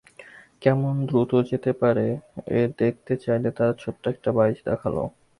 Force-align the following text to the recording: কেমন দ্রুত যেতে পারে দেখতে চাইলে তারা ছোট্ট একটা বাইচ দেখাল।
কেমন 0.61 0.93
দ্রুত 1.09 1.31
যেতে 1.49 1.71
পারে 1.81 2.05
দেখতে 2.81 3.13
চাইলে 3.23 3.49
তারা 3.57 3.73
ছোট্ট 3.81 4.03
একটা 4.13 4.29
বাইচ 4.37 4.57
দেখাল। 4.69 4.95